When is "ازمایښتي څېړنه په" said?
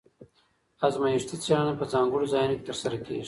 0.87-1.85